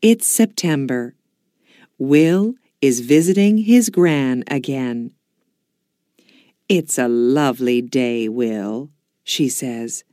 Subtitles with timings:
[0.00, 1.16] It's September.
[1.98, 5.10] Will is visiting his gran again.
[6.68, 8.90] It's a lovely day, Will,
[9.24, 10.04] she says.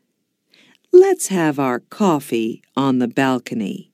[0.92, 3.92] Let's have our coffee on the balcony.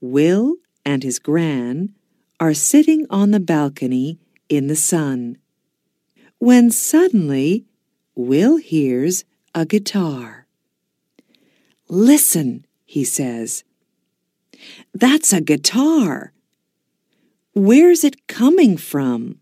[0.00, 1.94] Will and his gran
[2.40, 5.36] are sitting on the balcony in the sun.
[6.38, 7.66] When suddenly
[8.14, 9.24] Will hears
[9.54, 10.46] a guitar.
[11.90, 13.62] Listen, he says.
[14.98, 16.32] That's a guitar.
[17.52, 19.40] Where's it coming from?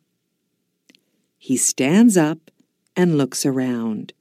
[1.38, 2.50] He stands up
[2.96, 4.14] and looks around,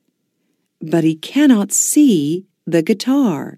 [0.80, 3.58] but he cannot see the guitar.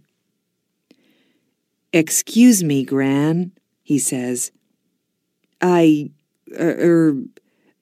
[1.92, 3.52] Excuse me, Gran,
[3.84, 4.54] he says.
[5.60, 6.12] I,
[6.58, 7.18] er,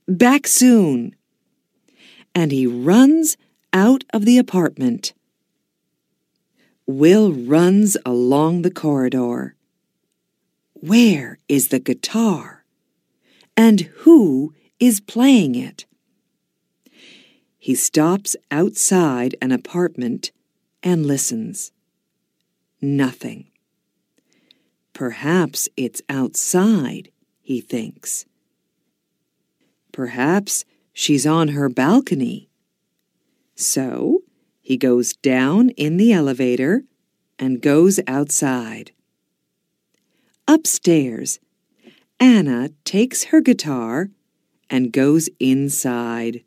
[0.07, 1.16] back soon.
[2.33, 3.38] And he runs
[3.71, 5.13] out of the apartment.
[6.88, 9.55] Will runs along the corridor.
[10.85, 12.66] Where is the guitar?
[13.55, 15.85] And who is playing it?
[17.58, 20.33] He stops outside an apartment
[20.83, 21.71] and listens.
[22.81, 23.47] Nothing.
[24.91, 28.25] Perhaps it's outside, he thinks.
[29.93, 32.49] Perhaps she's on her balcony.
[33.55, 34.23] So
[34.61, 36.83] he goes down in the elevator
[37.39, 38.91] and goes outside.
[40.53, 41.39] Upstairs,
[42.19, 44.11] Anna takes her guitar
[44.69, 46.43] and goes inside.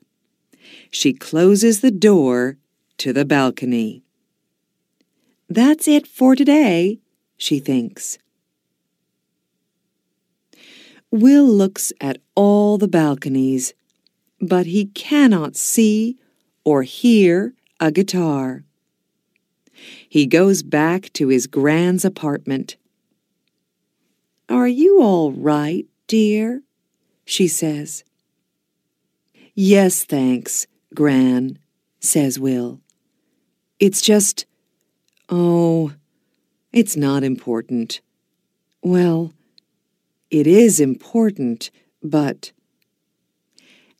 [0.92, 2.56] She closes the door
[2.98, 4.04] to the balcony.
[5.48, 7.00] That's it for today,
[7.36, 8.18] she thinks.
[11.10, 13.74] Will looks at all the balconies,
[14.40, 16.16] but he cannot see
[16.64, 18.62] or hear a guitar.
[20.08, 22.76] He goes back to his grand's apartment.
[24.56, 26.62] Are you all right, dear?
[27.26, 28.04] she says.
[29.54, 31.58] Yes, thanks, Gran,
[32.00, 32.80] says Will.
[33.78, 34.46] It's just,
[35.28, 35.92] oh,
[36.72, 38.00] it's not important.
[38.80, 39.34] Well,
[40.30, 41.70] it is important,
[42.02, 42.52] but.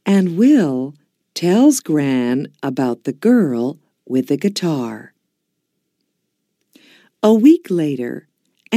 [0.06, 0.95] And Will
[1.34, 5.12] tells Gran about the girl with the guitar.
[7.22, 8.27] A week later,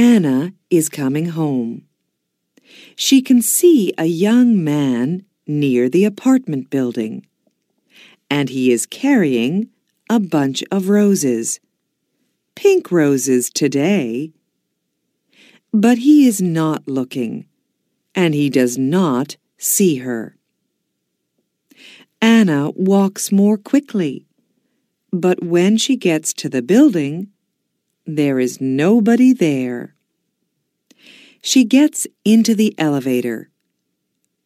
[0.02, 1.82] Anna is coming home.
[2.96, 7.26] She can see a young man near the apartment building,
[8.30, 9.68] and he is carrying
[10.08, 11.60] a bunch of roses.
[12.54, 14.32] Pink roses today.
[15.70, 17.46] But he is not looking,
[18.14, 20.34] and he does not see her.
[22.22, 24.24] Anna walks more quickly,
[25.12, 27.28] but when she gets to the building,
[28.06, 29.94] there is nobody there.
[31.42, 33.50] She gets into the elevator.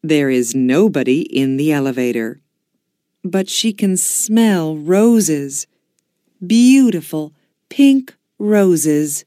[0.03, 2.41] There is nobody in the elevator,
[3.25, 5.67] but she can smell roses,
[6.47, 7.33] beautiful
[7.69, 9.25] pink roses.